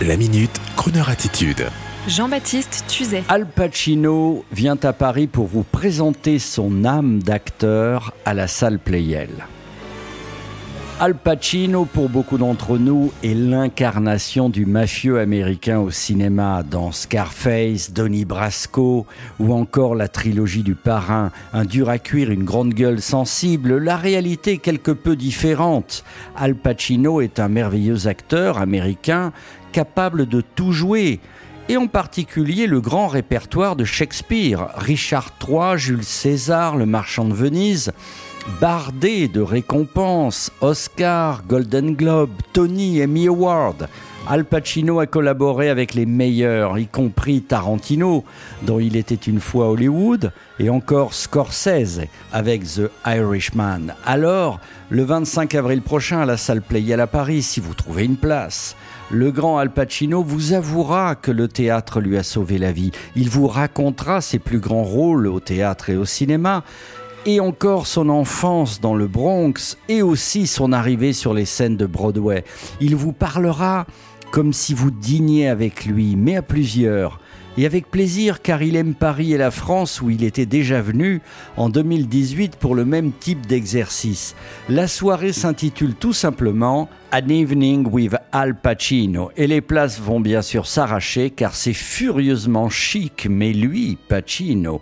[0.00, 1.66] La minute, Kroneur attitude.
[2.08, 3.22] Jean-Baptiste Tuzet.
[3.28, 9.30] Al Pacino vient à Paris pour vous présenter son âme d'acteur à la salle Playel.
[10.98, 17.92] Al Pacino, pour beaucoup d'entre nous, est l'incarnation du mafieux américain au cinéma dans Scarface,
[17.92, 19.06] Donnie Brasco
[19.40, 23.96] ou encore la trilogie du parrain, un dur à cuire, une grande gueule sensible, la
[23.96, 26.04] réalité quelque peu différente.
[26.36, 29.32] Al Pacino est un merveilleux acteur américain
[29.72, 31.20] capable de tout jouer
[31.68, 37.34] et en particulier le grand répertoire de Shakespeare, Richard III, Jules César, Le Marchand de
[37.34, 37.92] Venise,
[38.60, 43.88] bardé de récompenses, Oscar, Golden Globe, Tony, Emmy Award.
[44.28, 48.24] Al Pacino a collaboré avec les meilleurs, y compris Tarantino,
[48.62, 53.94] dont il était une fois Hollywood, et encore Scorsese avec The Irishman.
[54.06, 58.16] Alors, le 25 avril prochain à la salle Playel à Paris, si vous trouvez une
[58.16, 58.76] place,
[59.10, 62.92] le grand Al Pacino vous avouera que le théâtre lui a sauvé la vie.
[63.16, 66.62] Il vous racontera ses plus grands rôles au théâtre et au cinéma
[67.24, 71.86] et encore son enfance dans le Bronx et aussi son arrivée sur les scènes de
[71.86, 72.44] Broadway.
[72.80, 73.86] Il vous parlera
[74.30, 77.20] comme si vous dîniez avec lui, mais à plusieurs.
[77.58, 81.20] Et avec plaisir car il aime Paris et la France où il était déjà venu
[81.58, 84.34] en 2018 pour le même type d'exercice.
[84.70, 90.40] La soirée s'intitule tout simplement An Evening with Al Pacino et les places vont bien
[90.40, 94.80] sûr s'arracher car c'est furieusement chic mais lui, Pacino,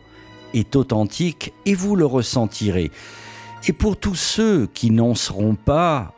[0.55, 2.91] est authentique et vous le ressentirez.
[3.69, 6.15] Et pour tous ceux qui n'en seront pas,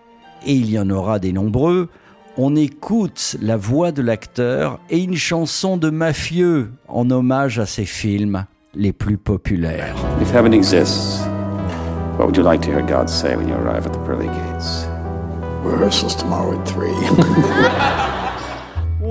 [0.47, 1.89] et il y en aura des nombreux,
[2.37, 7.85] on écoute la voix de l'acteur et une chanson de mafieux en hommage à ses
[7.85, 9.95] films les plus populaires.
[10.21, 11.21] If heaven exists,
[12.17, 14.87] what would you like to hear God say when you arrive at the pearly gates?
[15.63, 18.19] Rehearsals tomorrow at 3.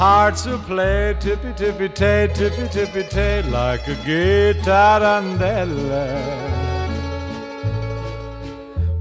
[0.00, 5.20] Hearts will play tippy tippy tay, tippy tippy tay, like a guitar.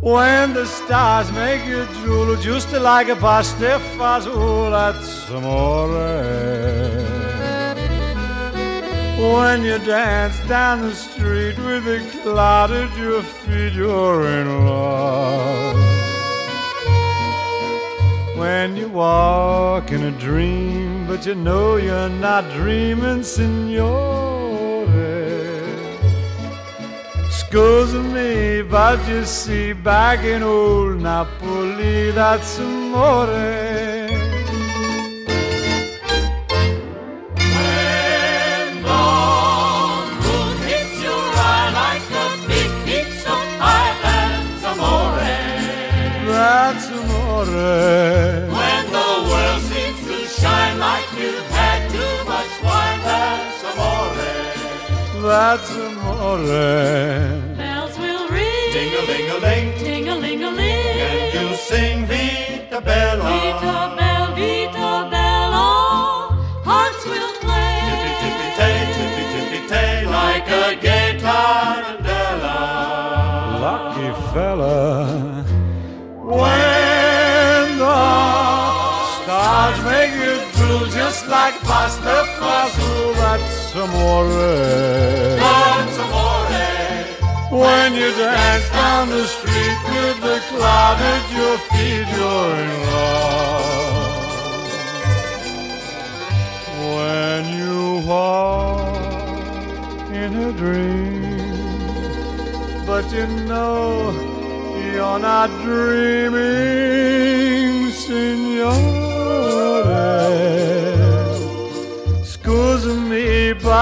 [0.01, 5.87] When the stars make you drool, just like a pasta fazool, that's amore.
[9.33, 14.78] When you dance down the street with a cloud at your feet, you're in love.
[18.69, 24.85] When you walk in a dream, but you know you're not dreaming, signore.
[27.31, 33.88] Scusa me, but you see, back in old Napoli, that's amore.
[55.21, 56.37] That's amore.
[57.57, 61.01] Bells will ring, Ding-a-ling-a-ling, ting-a-ling-a-ling.
[61.07, 63.23] and you sing Vita Bella.
[63.29, 65.67] Vita bella, vita bella,
[66.69, 70.51] hearts will play Tippy tippy tay, tippy tippy tay, like a
[70.85, 72.57] guitarandella.
[73.65, 74.77] Lucky fella.
[76.39, 77.99] When the
[79.15, 80.28] stars make you drool
[81.09, 84.29] just like pasta fazool, that's amore.
[85.43, 87.59] That's amore.
[87.61, 94.27] When you dance down the street with the cloud at your feet, you're in love.
[96.93, 97.77] When you
[98.11, 99.01] walk
[100.23, 101.57] in a dream,
[102.85, 104.11] but you know
[104.93, 107.09] you're not dreaming,
[108.03, 109.08] signore.